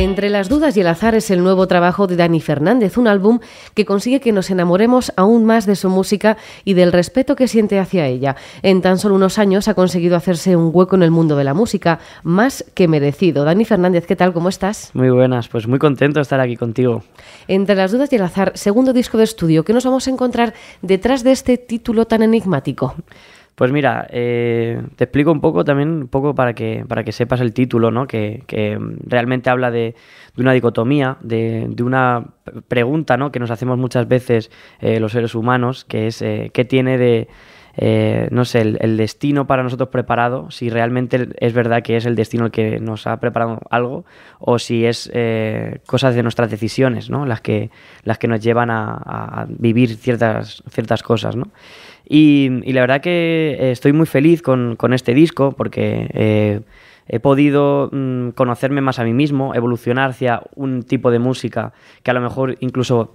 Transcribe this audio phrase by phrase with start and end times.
[0.00, 3.40] Entre las dudas y el azar es el nuevo trabajo de Dani Fernández, un álbum
[3.74, 7.80] que consigue que nos enamoremos aún más de su música y del respeto que siente
[7.80, 8.36] hacia ella.
[8.62, 11.52] En tan solo unos años ha conseguido hacerse un hueco en el mundo de la
[11.52, 13.42] música, más que merecido.
[13.42, 14.32] Dani Fernández, ¿qué tal?
[14.32, 14.92] ¿Cómo estás?
[14.94, 17.02] Muy buenas, pues muy contento de estar aquí contigo.
[17.48, 20.54] Entre las dudas y el azar, segundo disco de estudio, ¿qué nos vamos a encontrar
[20.80, 22.94] detrás de este título tan enigmático?
[23.58, 27.40] Pues mira, eh, te explico un poco también, un poco para que, para que sepas
[27.40, 28.06] el título, ¿no?
[28.06, 28.44] Que,
[29.04, 29.96] realmente habla de,
[30.36, 32.24] una dicotomía, de, una
[32.68, 33.32] pregunta, ¿no?
[33.32, 37.26] Que nos hacemos muchas veces eh, los seres humanos, que es eh, ¿qué tiene de,
[38.30, 42.46] no sé, el, destino para nosotros preparado, si realmente es verdad que es el destino
[42.46, 44.04] el que nos ha preparado algo,
[44.38, 45.10] o si es
[45.86, 47.26] cosas de nuestras decisiones, ¿no?
[47.26, 47.70] Las que,
[48.04, 51.48] las que nos llevan a, vivir ciertas, ciertas cosas, ¿no?
[52.08, 56.60] Y, la verdad que eh, estoy muy feliz con, con este disco porque eh,
[57.06, 62.10] he podido mm, conocerme más a mí mismo, evolucionar hacia un tipo de música que
[62.10, 63.12] a lo mejor incluso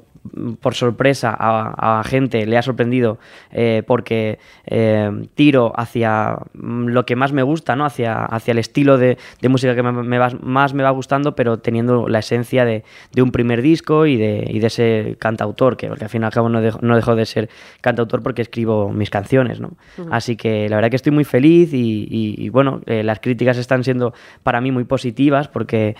[0.62, 3.18] por sorpresa a, gente le ha sorprendido
[3.52, 7.86] eh, porque eh, tiro hacia mm, lo que más me gusta, ¿no?
[7.86, 9.18] hacia, hacia el estilo de,
[9.50, 12.84] música que me, va, más me va gustando, pero teniendo la esencia de,
[13.22, 16.32] un primer disco y de, y de ese cantautor, que porque al fin y al
[16.32, 17.50] cabo no dejo, no dejo de ser
[17.82, 19.60] cantautor porque escribo mis canciones.
[19.60, 19.72] ¿no?
[20.10, 24.14] Así que la verdad que estoy muy feliz y, bueno, eh, las críticas están siendo
[24.42, 25.96] para mí muy positivas porque,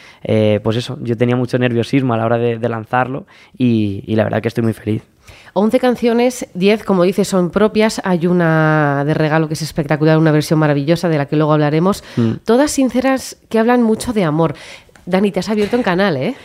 [0.64, 3.26] pues eso, yo tenía mucho nerviosismo a la hora de, lanzarlo
[3.58, 5.04] y, la verdad que estoy muy feliz.
[5.54, 8.02] 11 canciones, 10, como dices, son propias.
[8.04, 12.04] Hay una de regalo que es espectacular, una versión maravillosa de la que luego hablaremos.
[12.18, 12.34] Mm.
[12.44, 14.56] Todas sinceras que hablan mucho de amor.
[15.06, 16.36] Dani, te has abierto en canal, ¿eh?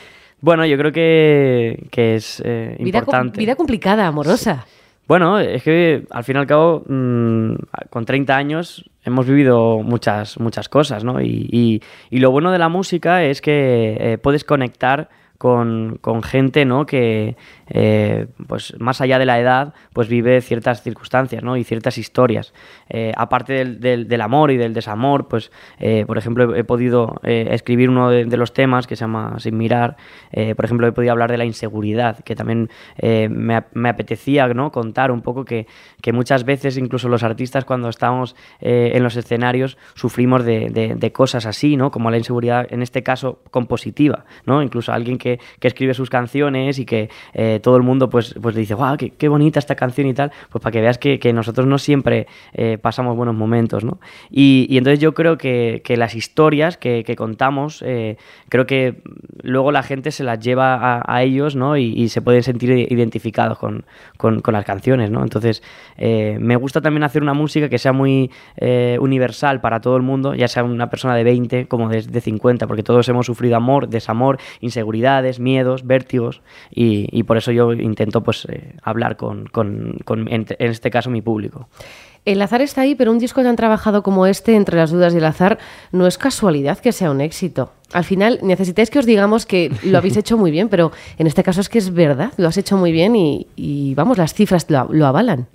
[0.41, 3.39] Bueno, yo creo que, es eh, importante.
[3.39, 4.67] Vida complicada, amorosa.
[5.09, 7.55] Bueno, es que al fin y al cabo, mm,
[7.89, 11.23] con 30 años hemos vivido muchas, muchas cosas, ¿no?
[11.23, 15.09] Y, y, lo bueno de la música es que eh, puedes conectar
[15.39, 16.85] con, con, gente ¿no?
[16.85, 17.37] que,
[17.69, 21.57] eh, pues más allá de la edad, pues vive ciertas circunstancias ¿no?
[21.57, 22.53] y ciertas historias.
[22.89, 27.89] Eh, aparte del, del, amor y del desamor, pues, eh, por ejemplo, he, podido escribir
[27.89, 29.97] uno de, los temas que se llama Sin mirar.
[30.57, 32.69] por ejemplo, he podido hablar de la inseguridad, que también
[33.01, 34.73] me, me, apetecía ¿no?
[34.73, 35.67] contar un poco que,
[36.03, 41.47] que, muchas veces, incluso los artistas, cuando estamos en los escenarios, sufrimos de, de, cosas
[41.47, 41.91] así, ¿no?
[41.91, 44.25] como la inseguridad, en este caso, compositiva.
[44.45, 44.63] ¿no?
[44.63, 45.28] Incluso alguien que
[45.61, 48.97] que, escribe sus canciones y que eh, todo el mundo pues, pues le dice, guau,
[48.97, 52.79] qué, bonita esta canción y tal, pues para que veas que, nosotros no siempre eh,
[52.81, 53.99] pasamos buenos momentos, ¿no?
[54.31, 58.17] Y, entonces yo creo que, las historias que, contamos, eh,
[58.49, 59.03] creo que
[59.43, 61.77] luego la gente se las lleva a, ellos, ¿no?
[61.77, 63.85] Y, se pueden sentir identificados con,
[64.53, 65.23] las canciones, ¿no?
[65.23, 65.63] Entonces
[65.99, 68.31] me gusta también hacer una música que sea muy
[68.99, 72.67] universal para todo el mundo, ya sea una persona de 20 como de, de 50,
[72.67, 78.47] porque todos hemos sufrido amor, desamor, inseguridad, miedos, vértigos y, por eso yo intento pues
[78.49, 79.51] eh, hablar con,
[80.09, 81.69] en, este caso, mi público.
[82.25, 85.19] El azar está ahí, pero un disco tan trabajado como este, Entre las dudas y
[85.19, 85.59] el azar,
[85.93, 87.73] no es casualidad que sea un éxito.
[87.93, 91.43] Al final necesitáis que os digamos que lo habéis hecho muy bien, pero en este
[91.43, 95.07] caso es que es verdad, lo has hecho muy bien y, vamos, las cifras lo
[95.07, 95.47] avalan.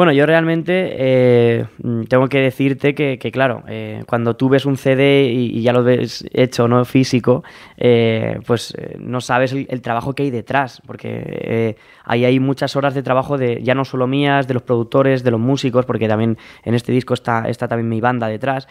[0.00, 1.66] Bueno, yo realmente eh,
[2.08, 6.24] tengo que decirte que, claro, eh, cuando tú ves un CD y, ya lo ves
[6.32, 6.86] hecho, ¿no?
[6.86, 7.44] Físico,
[7.76, 13.02] eh, pues no sabes el, trabajo que hay detrás, porque ahí hay muchas horas de
[13.02, 16.72] trabajo de ya no solo mías, de los productores, de los músicos, porque también en
[16.72, 18.68] este disco está, está también mi banda detrás.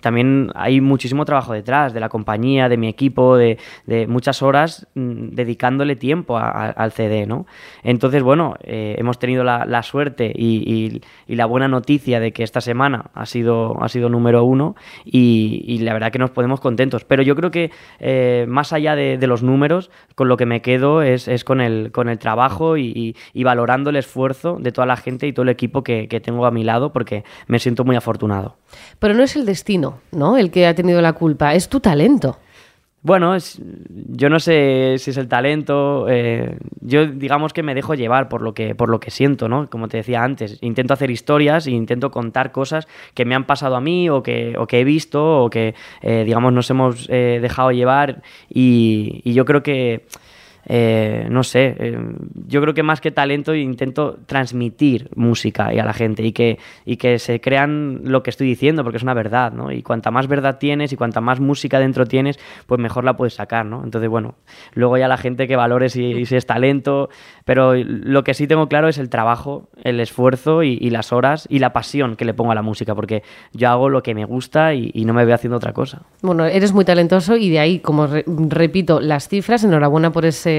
[0.00, 3.58] también hay muchísimo trabajo detrás, de la compañía, de mi equipo, de,
[4.08, 7.44] muchas horas mm, dedicándole tiempo al CD, ¿no?
[7.82, 13.26] Entonces, bueno, hemos tenido la suerte y, la buena noticia de que esta semana ha
[13.26, 17.04] sido, ha sido número uno y, la verdad que nos podemos contentos.
[17.04, 21.02] Pero yo creo que eh, más allá de, los números, con lo que me quedo
[21.02, 25.32] es, con, el, con el trabajo y, valorando el esfuerzo de toda la gente y
[25.32, 28.56] todo el equipo que, que tengo a mi lado porque me siento muy afortunado.
[28.98, 30.36] Pero no es el destino, ¿no?
[30.36, 32.38] El que ha tenido la culpa, es tu talento.
[33.04, 33.36] Bueno,
[34.10, 36.06] yo no sé si es el talento.
[36.08, 39.68] Eh, yo digamos que me dejo llevar por lo que por lo que siento, ¿no?
[39.68, 43.74] Como te decía antes, intento hacer historias e intento contar cosas que me han pasado
[43.74, 47.40] a mí o que, o que he visto o que, eh, digamos, nos hemos eh,
[47.42, 50.06] dejado llevar y, yo creo que
[50.66, 51.98] eh, no sé, eh,
[52.46, 56.58] yo creo que más que talento intento transmitir música y a la gente y que,
[56.84, 59.72] y que se crean lo que estoy diciendo, porque es una verdad, ¿no?
[59.72, 63.34] Y cuanta más verdad tienes y cuanta más música dentro tienes, pues mejor la puedes
[63.34, 63.82] sacar, ¿no?
[63.84, 64.36] Entonces, bueno,
[64.74, 67.08] luego ya la gente que valore si, si es talento,
[67.44, 71.58] pero lo que sí tengo claro es el trabajo, el esfuerzo y, las horas y
[71.58, 73.22] la pasión que le pongo a la música, porque
[73.52, 76.02] yo hago lo que me gusta y, no me veo haciendo otra cosa.
[76.20, 80.51] Bueno, eres muy talentoso y de ahí, como repito, las cifras, enhorabuena por ese,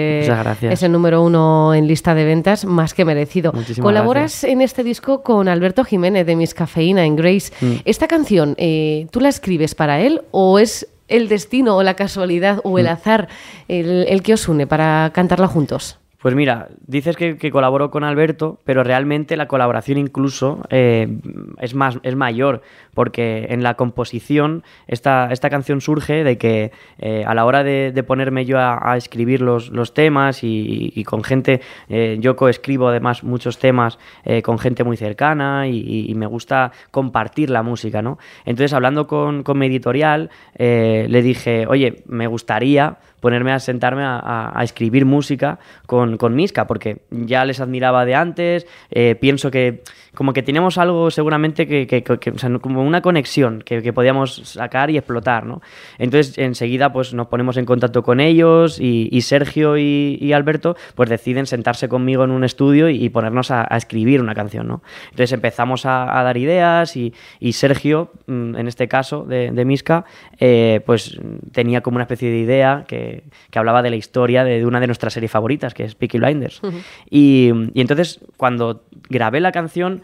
[0.61, 3.53] ese número uno en lista de ventas, más que merecido.
[3.81, 7.51] Colaboras en este disco con Alberto Jiménez de Miss Cafeína en Grace.
[7.61, 7.73] Mm.
[7.85, 12.59] ¿Esta canción, eh, tú la escribes para él o es el destino o la casualidad
[12.63, 12.89] o el mm.
[12.89, 13.27] azar
[13.67, 15.99] el que os une para cantarla juntos?
[16.23, 21.19] Pues mira, dices que, colaboró con Alberto, pero realmente la colaboración incluso eh,
[21.59, 22.61] es, más, es mayor,
[22.93, 27.91] porque en la composición esta, esta canción surge de que eh, a la hora de,
[28.07, 31.59] ponerme yo a, escribir los, los temas y, con gente,
[31.89, 33.99] eh, yo coescribo además muchos temas
[34.43, 38.17] con gente muy cercana y, me gusta compartir la música, ¿no?
[38.45, 44.59] Entonces hablando con, con mi editorial, le dije, oye, me gustaría ponerme a sentarme a,
[44.63, 49.83] escribir música con, con, Miska, porque ya les admiraba de antes, eh, pienso que
[50.13, 54.97] como que teníamos algo seguramente que, o sea, como una conexión que, podíamos sacar y
[54.97, 55.61] explotar, ¿no?
[55.97, 61.45] Entonces enseguida pues nos ponemos en contacto con ellos y, Sergio y, Alberto pues deciden
[61.45, 64.81] sentarse conmigo en un estudio y, ponernos a, escribir una canción, ¿no?
[65.11, 67.13] Entonces empezamos a, dar ideas y,
[67.53, 70.05] Sergio, mm, en este caso de, de Miska,
[70.39, 71.19] eh, pues
[71.51, 73.03] tenía como una especie de idea que
[73.49, 76.61] que, hablaba de la historia de, una de nuestras series favoritas, que es Peaky Blinders.
[77.09, 80.01] y, entonces, cuando grabé la canción,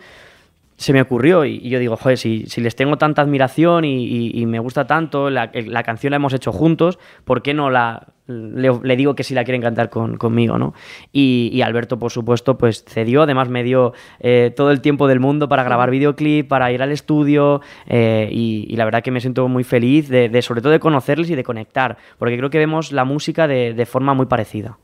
[0.79, 4.87] se me ocurrió y, yo digo, joder, si, les tengo tanta admiración y, me gusta
[4.87, 5.51] tanto, la,
[5.83, 9.61] canción la hemos hecho juntos, ¿por qué no la le, digo que sí la quieren
[9.61, 10.73] cantar conmigo, ¿no?
[11.11, 15.49] Y, Alberto, por supuesto, pues cedió, además me dio eh, todo el tiempo del mundo
[15.49, 19.63] para grabar videoclip, para ir al estudio eh, y, la verdad que me siento muy
[19.63, 23.47] feliz de, sobre todo de conocerles y de conectar, porque creo que vemos la música
[23.47, 24.77] de, forma muy parecida.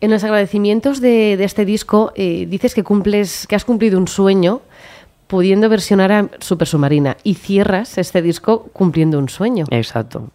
[0.00, 4.62] En los agradecimientos de, este disco eh, dices que cumples, que has cumplido un sueño
[5.26, 9.66] pudiendo versionar a Super Submarina y cierras este disco cumpliendo un sueño.
[9.70, 10.30] Exacto.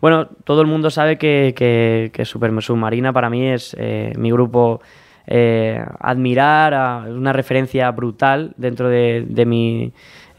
[0.00, 4.80] Bueno, todo el mundo sabe que, Super Submarina para mí es eh, mi grupo
[5.26, 9.92] eh, admirar, una referencia brutal dentro de, de mi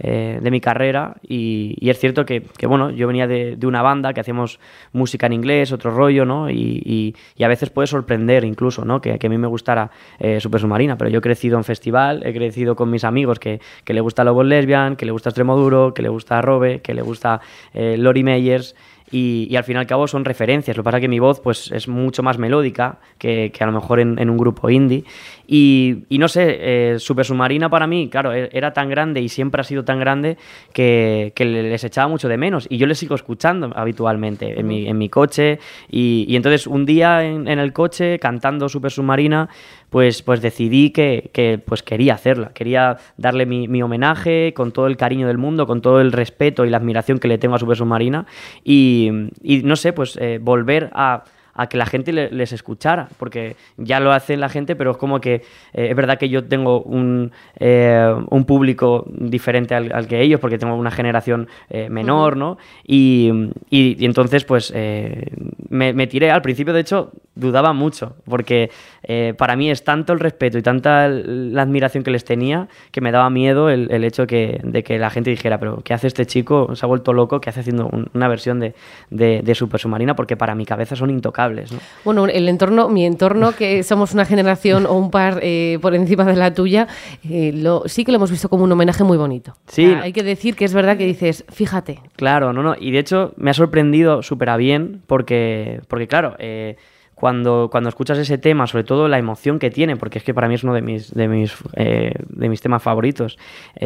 [0.06, 4.20] eh, de mi carrera y, es cierto que, bueno, yo venía de, una banda que
[4.20, 4.60] hacíamos
[4.92, 6.50] música en inglés, otro rollo, ¿no?
[6.50, 9.00] Y, a veces puede sorprender incluso, ¿no?
[9.00, 12.34] Que, a mí me gustara eh, Super Submarina, pero yo he crecido en festival, he
[12.34, 16.02] crecido con mis amigos que, le gusta Lobos Lesbian, que le gusta Extremo Duro, que
[16.02, 17.40] le gusta Robe, que le gusta
[17.74, 18.76] eh, Lori Meyers
[19.14, 20.76] y, al fin y al cabo son referencias.
[20.76, 23.72] Lo que pasa es que mi voz pues, es mucho más melódica que, a lo
[23.72, 25.04] mejor en, un grupo indie.
[25.46, 29.62] Y, no sé, eh, Super Submarina para mí, claro, e, era tan grande y siempre
[29.62, 30.38] ha sido tan grande
[30.74, 32.66] que, les echaba mucho de menos.
[32.72, 35.60] Y yo les sigo escuchando habitualmente en mi, en mi coche.
[35.92, 39.48] Y, entonces un día en, en el coche, cantando Super Submarina,
[39.94, 45.28] pues, pues decidí que, pues quería hacerla, quería darle mi, homenaje con todo el cariño
[45.28, 48.26] del mundo, con todo el respeto y la admiración que le tengo a Super Submarina
[48.64, 49.12] y,
[49.44, 51.26] y no sé, pues eh, volver a
[51.56, 55.22] a que la gente les escuchara, porque ya lo hace la gente, pero es como
[55.22, 55.36] que
[55.74, 60.58] eh, es verdad que yo tengo un, eh, un público diferente al, que ellos, porque
[60.58, 62.58] tengo una generación eh, menor, ¿no?
[62.86, 63.32] Y,
[63.70, 64.74] y, entonces, pues
[65.70, 66.32] me, me, tiré.
[66.32, 68.70] Al principio, de hecho, dudaba mucho, porque
[69.38, 73.12] para mí es tanto el respeto y tanta la admiración que les tenía que me
[73.12, 76.26] daba miedo el, el hecho que, de que la gente dijera, pero ¿qué hace este
[76.26, 76.74] chico?
[76.76, 78.76] Se ha vuelto loco, ¿qué hace haciendo una versión de,
[79.10, 80.16] de, de Super Submarina?
[80.16, 84.86] Porque para mi cabeza son intocables bueno, el entorno, mi entorno, que somos una generación
[84.86, 86.88] o un par eh, por encima de la tuya,
[87.30, 89.56] eh, lo, sí que lo hemos visto como un homenaje muy bonito.
[89.68, 89.86] Sí.
[89.86, 92.00] hay que decir que es verdad que dices, fíjate.
[92.16, 92.76] Claro, no, no.
[92.80, 96.78] Y de hecho me ha sorprendido súper a bien porque, porque claro, eh,
[97.16, 100.48] cuando, cuando escuchas ese tema, sobre todo la emoción que tiene, porque es que para
[100.48, 103.38] mí es uno de mis, de mis, de mis temas favoritos,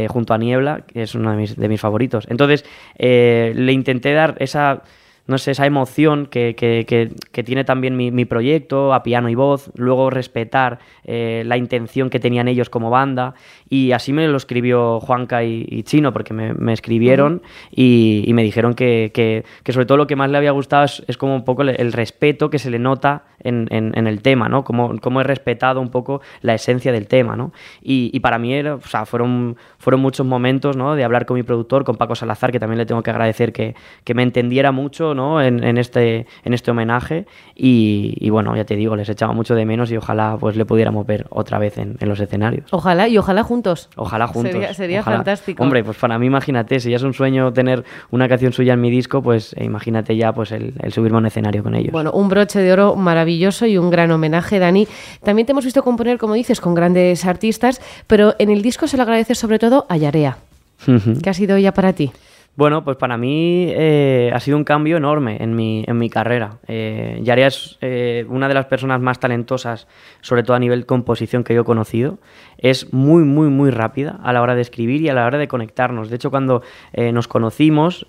[0.07, 2.27] junto a Niebla, que es uno de mis, de mis favoritos.
[2.29, 2.65] Entonces,
[2.97, 4.83] le intenté dar esa
[5.27, 10.09] no sé, esa emoción que, que, tiene también mi, proyecto a piano y voz, luego
[10.09, 13.35] respetar eh, la intención que tenían ellos como banda
[13.69, 19.11] Y así me lo escribió Juanca y, Chino, porque me, escribieron y, me dijeron que,
[19.13, 22.49] que, sobre todo lo que más le había gustado es, como un poco el, respeto
[22.49, 24.63] que se le nota en, en, el tema, ¿no?
[24.63, 27.51] Como, como, he respetado un poco la esencia del tema, ¿no?
[27.81, 30.95] Y, para mí era, o sea, fueron, fueron muchos momentos, ¿no?
[30.95, 33.75] De hablar con mi productor, con Paco Salazar, que también le tengo que agradecer que,
[34.03, 35.41] que me entendiera mucho, ¿no?
[35.41, 39.91] En, este, en este homenaje y, bueno, ya te digo, les echaba mucho de menos
[39.91, 42.67] y ojalá pues le pudiéramos ver otra vez en, los escenarios.
[42.71, 43.56] Ojalá y ojalá juntos.
[43.95, 44.75] Ojalá juntos.
[44.75, 45.63] Sería, fantástico.
[45.63, 48.81] Hombre, pues para mí imagínate, si ya es un sueño tener una canción suya en
[48.81, 51.91] mi disco, pues eh, imagínate ya pues el, subirme a un escenario con ellos.
[51.91, 54.87] Bueno, un broche de oro maravilloso y un gran homenaje, Dani.
[55.23, 58.97] También te hemos visto componer, como dices, con grandes artistas, pero en el disco se
[58.97, 60.37] lo agradeces sobre todo a Yarea.
[61.23, 62.11] ¿Qué ha sido ella para ti?
[62.57, 66.57] Bueno, pues para mí eh, ha sido un cambio enorme en mi, en mi carrera.
[66.67, 69.87] Eh, Yarea es eh, una de las personas más talentosas,
[70.21, 72.17] sobre todo a nivel composición que yo he conocido.
[72.57, 75.47] Es muy, muy, muy rápida a la hora de escribir y a la hora de
[75.47, 76.09] conectarnos.
[76.09, 76.61] De hecho, cuando
[76.93, 78.05] eh, nos conocimos,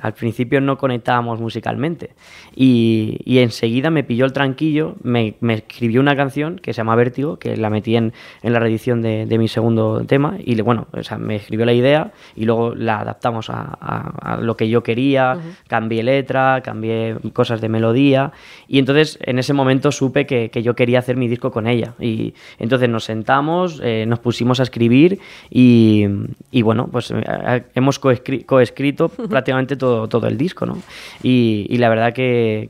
[0.00, 2.10] al principio no conectábamos musicalmente.
[2.54, 6.94] Y, y, enseguida me pilló el tranquillo, me, me, escribió una canción que se llama
[6.96, 8.12] Vértigo, que la metí en,
[8.42, 10.36] en la reedición de, de, mi segundo tema.
[10.38, 14.56] Y bueno, o sea, me escribió la idea y luego la adaptamos a a, lo
[14.56, 15.38] que yo quería,
[15.68, 18.32] cambié letra, cambié cosas de melodía
[18.68, 22.34] y entonces en ese momento supe que, yo quería hacer mi disco con ella y
[22.58, 25.18] entonces nos sentamos, eh, nos pusimos a escribir
[25.50, 26.06] y,
[26.62, 30.78] bueno, pues eh, hemos coescrito prácticamente todo, todo el disco, ¿no?
[31.22, 32.68] Y, la verdad que,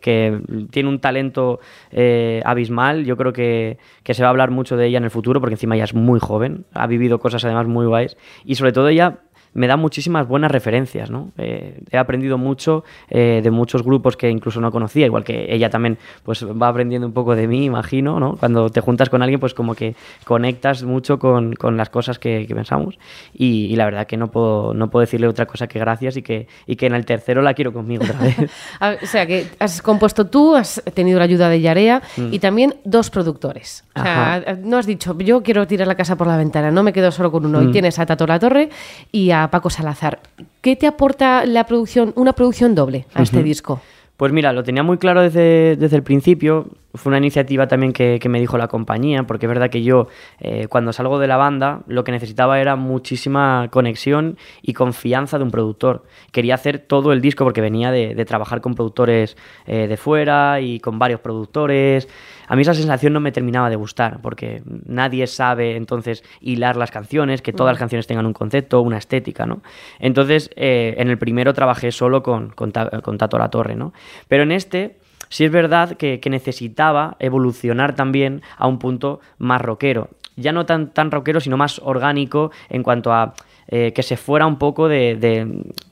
[0.70, 4.86] tiene un talento eh, abismal, yo creo que, que se va a hablar mucho de
[4.86, 7.86] ella en el futuro porque encima ella es muy joven, ha vivido cosas además muy
[7.86, 9.18] guays y sobre todo ella
[9.54, 11.30] me da muchísimas buenas referencias, ¿no?
[11.38, 15.70] Eh, he aprendido mucho eh, de muchos grupos que incluso no conocía, igual que ella
[15.70, 18.36] también pues va aprendiendo un poco de mí, imagino, ¿no?
[18.36, 19.94] Cuando te juntas con alguien, pues como que
[20.24, 22.98] conectas mucho con, con las cosas que, pensamos
[23.32, 26.46] y, la verdad que no puedo, no puedo decirle otra cosa que gracias y que,
[26.66, 28.36] y que en el tercero la quiero conmigo otra vez.
[29.02, 32.32] o sea, que has compuesto tú, has tenido la ayuda de Yarea mm.
[32.32, 33.84] y también dos productores.
[33.96, 36.92] O sea, no has dicho, yo quiero tirar la casa por la ventana, no me
[36.92, 37.62] quedo solo con uno.
[37.62, 37.72] Y mm.
[37.72, 38.68] tienes a Tato La Torre
[39.10, 40.20] y a Paco Salazar.
[40.60, 43.80] ¿Qué te aporta la producción, una producción doble a este disco?
[44.16, 46.68] Pues mira, lo tenía muy claro desde, desde el principio.
[46.94, 50.06] Fue una iniciativa también que, me dijo la compañía, porque es verdad que yo,
[50.38, 55.42] eh, cuando salgo de la banda, lo que necesitaba era muchísima conexión y confianza de
[55.42, 56.04] un productor.
[56.30, 59.36] Quería hacer todo el disco porque venía de, trabajar con productores
[59.66, 62.08] eh, de fuera y con varios productores.
[62.46, 66.90] A mí esa sensación no me terminaba de gustar, porque nadie sabe entonces hilar las
[66.90, 67.82] canciones, que todas las mm.
[67.82, 69.62] canciones tengan un concepto, una estética, ¿no?
[69.98, 72.72] Entonces, eh, en el primero trabajé solo con, con,
[73.02, 73.92] con Tato La Torre, ¿no?
[74.28, 74.96] Pero en este
[75.28, 80.10] sí es verdad que, necesitaba evolucionar también a un punto más rockero.
[80.36, 83.34] Ya no tan, tan rockero, sino más orgánico en cuanto a
[83.68, 85.16] eh, que se fuera un poco de,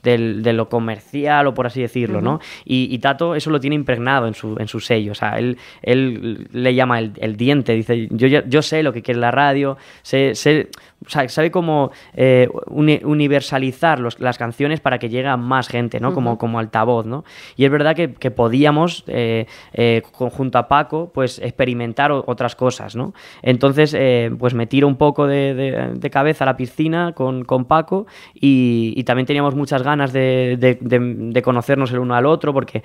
[0.03, 2.39] de, lo comercial o por así decirlo, ¿no?
[2.65, 6.47] Y, Tato eso lo tiene impregnado en su, en su sello, o sea, él, él
[6.51, 10.69] le llama el, diente, dice, yo, yo sé lo que quiere la radio, sé, sé
[11.07, 16.13] sabe cómo eh, universalizar las canciones para que llegue a más gente, ¿no?
[16.13, 17.23] Como, como altavoz, ¿no?
[17.55, 23.13] Y es verdad que, podíamos, eh, eh, junto a Paco, pues experimentar otras cosas, ¿no?
[23.41, 23.95] Entonces,
[24.37, 29.53] pues me tiro un poco de, cabeza a la piscina con, Paco y, también teníamos
[29.53, 32.83] muchas ganas de, conocernos el uno al otro porque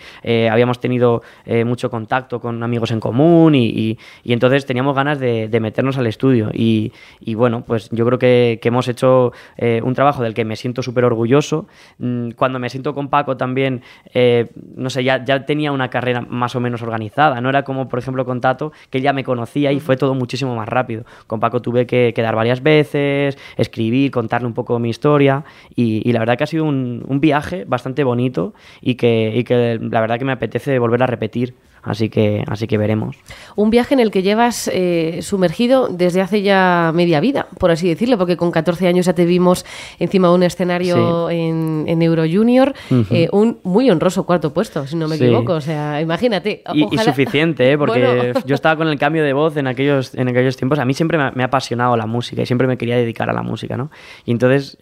[0.50, 1.22] habíamos tenido
[1.64, 6.92] mucho contacto con amigos en común y, entonces teníamos ganas de, meternos al estudio y,
[7.34, 11.04] bueno, pues yo creo que, hemos hecho eh, un trabajo del que me siento súper
[11.04, 11.66] orgulloso.
[11.98, 13.82] Mm, cuando me siento con Paco también,
[14.12, 17.40] eh, no sé, ya, ya, tenía una carrera más o menos organizada.
[17.40, 20.54] No era como, por ejemplo, con Tato, que ya me conocía y fue todo muchísimo
[20.54, 21.04] más rápido.
[21.26, 25.44] Con Paco tuve que quedar varias veces, escribir, contarle un poco mi historia
[25.74, 29.78] y, la verdad que ha sido un, un viaje bastante bonito y que, y que
[29.80, 31.54] la verdad que me apetece volver a repetir.
[31.88, 33.16] Así que, así que veremos.
[33.56, 37.88] Un viaje en el que llevas eh, sumergido desde hace ya media vida, por así
[37.88, 39.64] decirlo, porque con 14 años ya te vimos
[39.98, 42.74] encima de un escenario en, en, Euro Junior,
[43.10, 45.54] eh, un muy honroso cuarto puesto, si no me equivoco.
[45.54, 46.62] O sea, imagínate.
[46.74, 47.78] Y, suficiente, ¿eh?
[47.78, 50.78] porque yo estaba con el cambio de voz en aquellos, en aquellos tiempos.
[50.78, 53.42] A mí siempre me, ha apasionado la música y siempre me quería dedicar a la
[53.42, 53.90] música, ¿no?
[54.26, 54.76] Y entonces,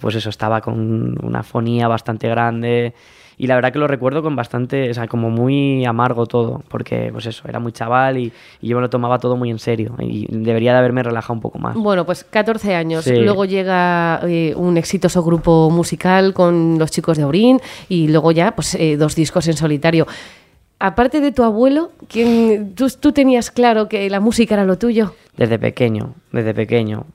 [0.00, 2.94] pues eso, estaba con una fonía bastante grande
[3.38, 7.10] y la verdad que lo recuerdo con bastante, o sea, como muy amargo todo, porque
[7.12, 10.26] pues eso, era muy chaval y, yo me lo tomaba todo muy en serio y
[10.28, 11.76] debería de haberme relajado un poco más.
[11.76, 17.22] Bueno, pues 14 años, luego llega eh, un exitoso grupo musical con los chicos de
[17.22, 20.06] Aurín y luego ya pues eh, dos discos en solitario.
[20.80, 25.14] Aparte de tu abuelo, ¿quién, tú, ¿tú tenías claro que la música era lo tuyo?
[25.36, 27.06] Desde pequeño, desde pequeño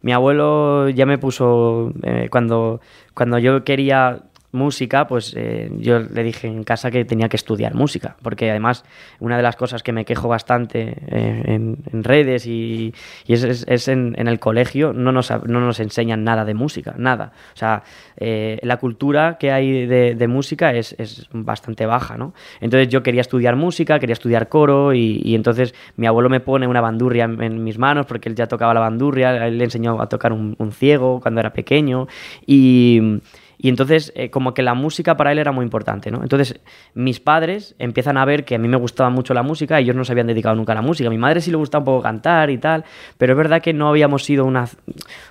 [0.00, 2.80] mi abuelo ya me puso, eh, cuando,
[3.14, 7.74] cuando yo quería música, pues eh, yo le dije en casa que tenía que estudiar
[7.74, 8.84] música, porque además
[9.20, 12.94] una de las cosas que me quejo bastante eh, en, redes y,
[13.26, 17.32] es, en, el colegio, no nos, no nos enseñan nada de música, nada.
[17.54, 17.82] O sea,
[18.16, 20.96] eh, la cultura que hay de, música es,
[21.32, 22.32] bastante baja, ¿no?
[22.60, 26.80] Entonces yo quería estudiar música, quería estudiar coro y, entonces mi abuelo me pone una
[26.80, 30.32] bandurria en, mis manos porque él ya tocaba la bandurria, él le enseñó a tocar
[30.32, 32.06] un, un ciego cuando era pequeño
[32.46, 33.20] y
[33.60, 36.22] y entonces, eh, como que la música para él era muy importante, ¿no?
[36.22, 36.60] Entonces,
[36.94, 40.04] mis padres empiezan a ver que a mí me gustaba mucho la música, ellos no
[40.04, 41.08] se habían dedicado nunca a la música.
[41.08, 42.84] A mi madre sí le gustaba un poco cantar y tal,
[43.16, 44.66] pero es verdad que no habíamos sido una,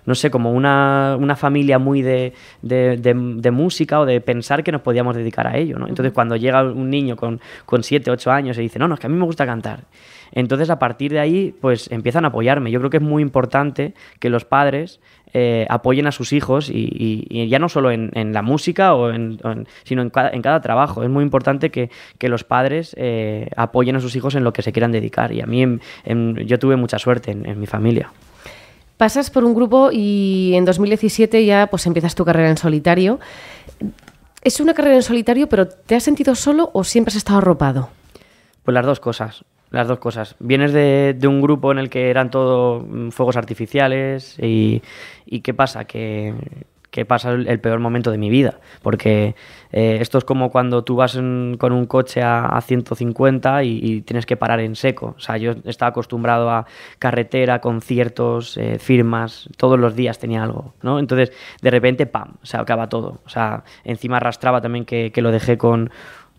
[0.05, 4.74] no sé, como una, una familia muy de, de, de, música o de pensar que
[4.74, 5.88] nos podíamos dedicar a ello, ¿no?
[5.88, 9.00] Entonces, cuando llega un niño con, con 7, 8 años y dice, no, no, es
[9.00, 9.86] que a mí me gusta cantar.
[10.34, 12.72] Entonces, a partir de ahí, pues empiezan a apoyarme.
[12.72, 15.00] Yo creo que es muy importante que los padres
[15.34, 19.12] eh, apoyen a sus hijos y, ya no solo en, la música, o
[19.83, 21.03] sino en cada, trabajo.
[21.03, 21.89] Es muy importante que,
[22.27, 25.31] los padres eh, apoyen a sus hijos en lo que se quieran dedicar.
[25.31, 25.79] Y a mí
[26.45, 28.12] yo tuve mucha suerte en, mi familia.
[28.97, 33.19] Pasas por un grupo y en 2017 ya pues empiezas tu carrera en solitario.
[34.43, 37.89] ¿Es una carrera en solitario, pero te has sentido solo o siempre has estado arropado?
[38.63, 39.45] Pues las dos cosas.
[39.69, 40.36] Las dos cosas.
[40.39, 44.81] Vienes de, un grupo en el que eran todo mm, fuegos artificiales y,
[45.43, 45.86] ¿qué pasa?
[45.86, 46.33] Que,
[47.06, 48.60] pasa el, peor momento de mi vida.
[48.82, 49.36] Porque
[49.72, 54.38] eh, esto es como cuando tú vas con un coche a, 150 y, tienes que
[54.38, 55.15] parar en seco.
[55.17, 56.65] O sea, yo estaba acostumbrado a
[57.00, 61.00] carretera, conciertos, eh, firmas, todos los días tenía algo, ¿no?
[61.00, 62.34] Entonces, de repente, ¡pam!
[62.44, 63.20] Se acaba todo.
[63.25, 65.91] O sea, encima arrastraba también que lo dejé con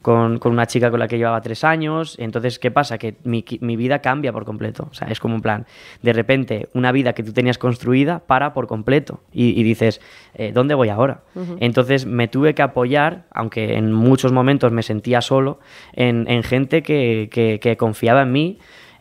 [0.03, 2.17] con, una chica con la que llevaba tres años.
[2.19, 2.99] Entonces, ¿qué pasa?
[2.99, 3.43] Que mi,
[3.77, 4.89] vida cambia por completo.
[4.91, 5.67] O sea, es como un plan,
[6.03, 9.21] de repente, una vida que tú tenías construida para por completo.
[9.33, 10.01] Y, dices,
[10.35, 11.23] eh, ¿dónde voy ahora?
[11.61, 15.61] Entonces, me tuve que apoyar, aunque en muchos momentos me sentía solo,
[15.93, 17.29] en, gente que,
[17.61, 18.59] que confiaba en mí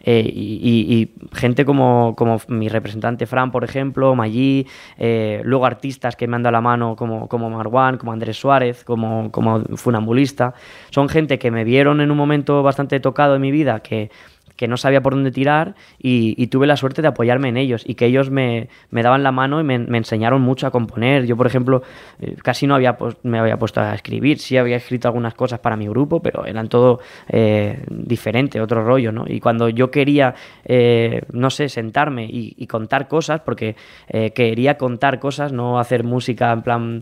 [0.09, 4.65] eh, y, gente como, como, mi representante Fran, por ejemplo, Maggi,
[4.97, 8.85] eh, luego artistas que me han dado la mano como, como Marwan, como Andrés Suárez,
[8.85, 10.53] como, como Funambulista.
[10.91, 14.09] Son gente que me vieron en un momento bastante tocado en mi vida, que
[14.57, 17.95] que no sabía por dónde tirar y, tuve la suerte de apoyarme en ellos y
[17.95, 21.25] que ellos me, daban la mano y me, enseñaron mucho a componer.
[21.25, 21.83] Yo, por ejemplo,
[22.19, 25.75] eh, casi no había me había puesto a escribir, sí había escrito algunas cosas para
[25.75, 29.25] mi grupo, pero eran todo eh, diferente, otro rollo, ¿no?
[29.27, 30.33] Y cuando yo quería,
[30.65, 33.75] eh, no sé, sentarme y, contar cosas, porque
[34.33, 36.99] quería contar cosas, no hacer música en plan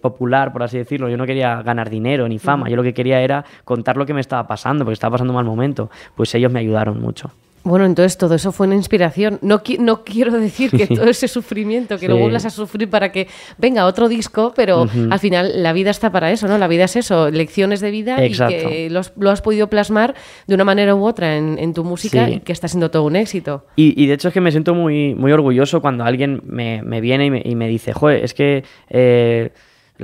[0.00, 3.20] popular, por así decirlo, yo no quería ganar dinero ni fama, yo lo que quería
[3.20, 6.50] era contar lo que me estaba pasando, porque estaba pasando un mal momento, pues ellos
[6.50, 7.30] me ayudaron mucho.
[7.68, 9.38] Bueno, entonces todo eso fue una inspiración.
[9.42, 13.28] No, no quiero decir que todo ese sufrimiento, que lo vuelvas a sufrir para que
[13.58, 16.56] venga otro disco, pero al final la vida está para eso, ¿no?
[16.56, 20.14] La vida es eso, lecciones de vida y que lo has, podido plasmar
[20.46, 23.66] de una manera u otra en, tu música y que está siendo todo un éxito.
[23.76, 27.54] Y, de hecho es que me siento muy, muy orgulloso cuando alguien me, viene y
[27.54, 28.64] me, dice, joder, es que...
[28.88, 29.50] Eh,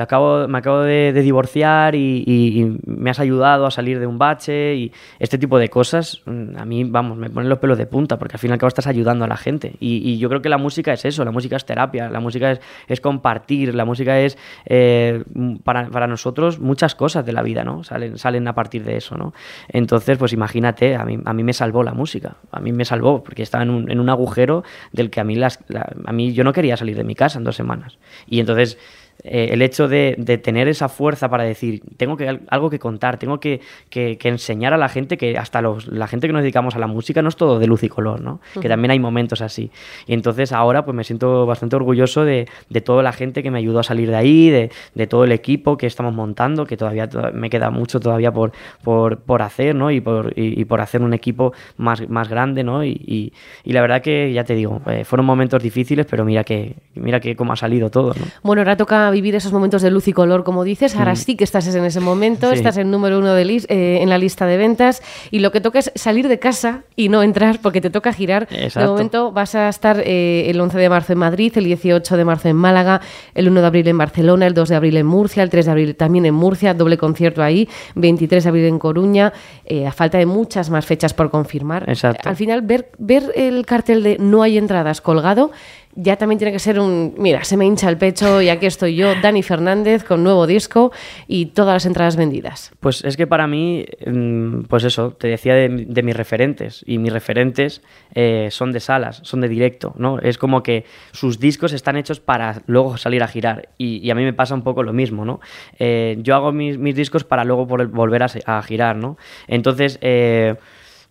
[0.02, 4.92] acabo, me acabo de, divorciar y, me has ayudado a salir de un bache y
[5.18, 8.34] este tipo de cosas, mm, a mí, vamos, me ponen los pelos de punta porque
[8.34, 9.74] al fin y al cabo estás ayudando a la gente.
[9.80, 13.00] Y, yo creo que la música es eso, la música es terapia, la música es,
[13.00, 15.24] compartir, la música es, eh,
[15.64, 17.82] para, para, nosotros, muchas cosas de la vida, ¿no?
[17.84, 19.34] Salen, salen a partir de eso, ¿no?
[19.68, 23.22] Entonces, pues imagínate, a mí, a mí me salvó la música, a mí me salvó
[23.22, 25.58] porque estaba en un, en agujero del que a mí, las,
[26.04, 27.98] a mí yo no quería salir de mi casa en dos semanas.
[28.26, 28.78] Y entonces
[29.22, 33.40] eh, el hecho de, tener esa fuerza para decir, tengo que, algo que contar, tengo
[33.40, 33.60] que,
[33.92, 37.22] enseñar a la gente que hasta los, la gente que nos dedicamos a la música
[37.22, 38.40] no es todo de luz y color, ¿no?
[38.60, 39.70] Que también hay momentos así.
[40.06, 42.46] Y entonces ahora pues me siento bastante orgulloso de,
[42.84, 45.86] toda la gente que me ayudó a salir de ahí, de, todo el equipo que
[45.86, 49.90] estamos montando, que todavía me queda mucho todavía por, por, hacer, ¿no?
[49.90, 50.34] Y por,
[50.66, 52.84] por hacer un equipo más, más grande, ¿no?
[52.84, 53.32] Y,
[53.64, 57.34] la verdad que, ya te digo, eh, fueron momentos difíciles, pero mira que, mira que
[57.34, 58.26] cómo ha salido todo, ¿no?
[58.42, 60.96] Bueno, ahora toca vivir esos momentos de luz y color, como dices.
[60.96, 61.16] Ahora mm.
[61.16, 64.46] sí que estás en ese momento, estás en número uno de eh, en la lista
[64.46, 67.90] de ventas y lo que toca es salir de casa y no entrar porque te
[67.90, 68.48] toca girar.
[68.48, 72.24] De momento vas a estar eh, el 11 de marzo en Madrid, el 18 de
[72.24, 73.00] marzo en Málaga,
[73.34, 75.70] el 1 de abril en Barcelona, el 2 de abril en Murcia, el 3 de
[75.70, 79.32] abril también en Murcia, doble concierto ahí, 23 de abril en Coruña,
[79.64, 81.86] eh, a falta de muchas más fechas por confirmar.
[82.24, 85.50] Al final, ver, ver el cartel de no hay entradas colgado
[85.96, 88.96] ya también tiene que ser un, mira, se me hincha el pecho y aquí estoy
[88.96, 90.92] yo, Dani Fernández, con nuevo disco
[91.28, 92.72] y todas las entradas vendidas?
[92.80, 97.12] Pues es que para mí, mm, pues eso, te decía de, mis referentes y mis
[97.12, 97.82] referentes
[98.14, 100.18] eh, son de salas, son de directo, ¿no?
[100.18, 104.22] Es como que sus discos están hechos para luego salir a girar y, a mí
[104.22, 105.40] me pasa un poco lo mismo, ¿no?
[105.78, 109.16] Eh, yo hago mis, discos para luego volver a, a girar, ¿no?
[109.48, 110.54] Entonces, eh,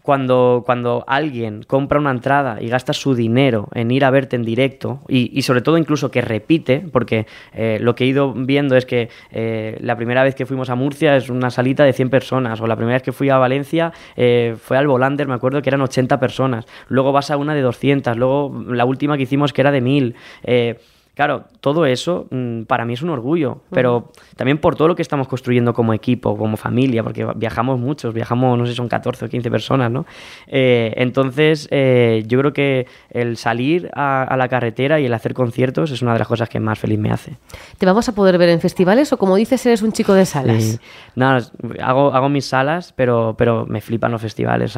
[0.03, 4.43] cuando, cuando alguien compra una entrada y gasta su dinero en ir a verte en
[4.43, 8.85] directo, y, sobre todo incluso que repite, porque eh, lo que he ido viendo es
[8.85, 12.59] que eh, la primera vez que fuimos a Murcia es una salita de 100 personas,
[12.59, 15.69] o la primera vez que fui a Valencia eh, fue al Volander, me acuerdo que
[15.69, 19.61] eran 80 personas, luego vas a una de 200, luego la última que hicimos que
[19.61, 20.15] era de 1000.
[21.15, 25.03] Claro, todo eso mm, para mí es un orgullo, pero también por todo lo que
[25.03, 29.29] estamos construyendo como equipo, como familia, porque viajamos muchos, viajamos, no sé, son 14 o
[29.29, 30.07] 15 personas, ¿no?
[30.47, 35.91] Eh, entonces, eh, yo creo que el salir a, la carretera y el hacer conciertos
[35.91, 37.37] es una de las cosas que más feliz me hace.
[37.77, 40.79] ¿Te vamos a poder ver en festivales o como dices, eres un chico de salas?
[41.15, 41.37] No,
[41.79, 44.75] hago, hago mis salas, pero, pero me flipan los festivales.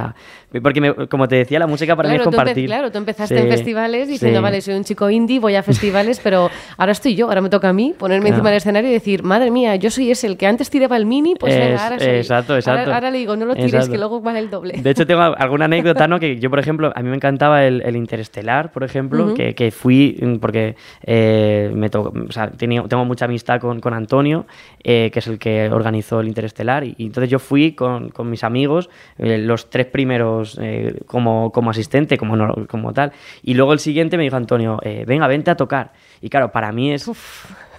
[0.62, 2.66] porque, como te decía, la música para mí es compartir.
[2.66, 6.50] claro, tú empezaste en festivales diciendo, vale, soy un chico indie, voy a festivales pero
[6.78, 9.52] ahora estoy yo, ahora me toca a mí ponerme encima del escenario y decir, madre
[9.52, 12.08] mía, yo soy ese, el que antes tiraba el mini, pues ahora soy.
[12.08, 12.92] Exacto, exacto.
[12.92, 14.74] Ahora, le digo, no lo tires, que luego vale el doble.
[14.82, 16.20] De hecho, tengo alguna anécdota, ¿no?
[16.20, 20.18] Que yo, por ejemplo, a mí me encantaba el, Interestelar, por ejemplo, que, que, fui
[20.20, 24.48] mm, porque eh, me o sea, tengo mucha amistad con, con Antonio,
[24.84, 28.44] eh, que es el que organizó el Interestelar, y, entonces yo fui con, con mis
[28.44, 30.60] amigos, eh, los tres primeros
[31.06, 33.12] como, como asistente, como, como tal,
[33.44, 35.92] y luego el siguiente me dijo Antonio, venga, vente a tocar.
[36.22, 37.10] Y claro, para mí es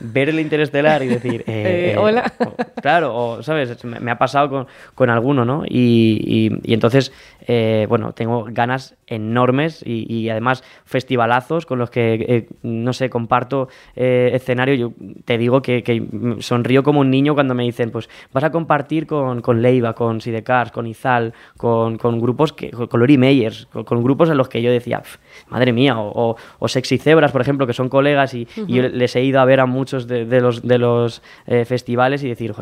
[0.01, 2.33] ver el interestelar y decir, eh, eh, hola.
[2.83, 3.85] claro, o, ¿sabes?
[3.85, 5.65] Me, ha pasado con, con alguno, ¿no?
[5.67, 7.13] Y, y, entonces,
[7.47, 14.75] eh, bueno, tengo ganas enormes y, además festivalazos con los que, no sé, comparto escenario.
[14.75, 14.93] Yo
[15.25, 16.03] te digo que, que,
[16.41, 20.21] sonrío como un niño cuando me dicen, pues vas a compartir con, con Leiva, con
[20.21, 24.63] Sidecars, con Izal, con, con grupos, que, con Lori Meyers, con, grupos en los que
[24.63, 25.03] yo decía,
[25.49, 29.23] madre mía, o, o, Sexy Cebras, por ejemplo, que son colegas y, y les he
[29.23, 32.53] ido a ver a muchos muchos de, los, de los eh, festivales y decir,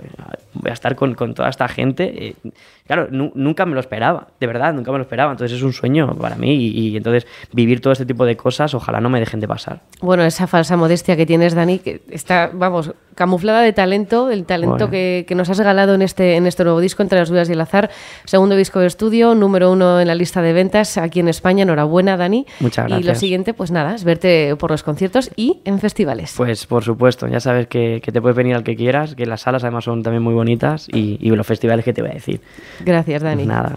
[0.64, 2.28] voy a estar con, con toda esta gente.
[2.28, 2.34] Eh,
[2.86, 5.30] claro, nunca me lo esperaba, de verdad, nunca me lo esperaba.
[5.30, 9.00] Entonces es un sueño para mí y, entonces vivir todo este tipo de cosas, ojalá
[9.00, 9.80] no me dejen de pasar.
[10.00, 14.90] Bueno, esa falsa modestia que tienes, Dani, que está, vamos, camuflada de talento, el talento
[14.90, 17.52] que, que, nos has regalado en este, en este nuevo disco, Entre las dudas y
[17.52, 17.90] el azar,
[18.24, 21.62] segundo disco de estudio, número uno en la lista de ventas aquí en España.
[21.62, 22.46] Enhorabuena, Dani.
[22.60, 23.04] Muchas gracias.
[23.04, 26.34] Y lo siguiente, pues nada, es verte por los conciertos y en festivales.
[26.36, 29.42] Pues por supuesto, ya sabes que, que te puedes venir al que quieras, que las
[29.42, 32.40] salas además son también muy bonitas y, y los festivales que te voy a decir.
[32.84, 33.46] Gracias, Dani.
[33.46, 33.76] Nada.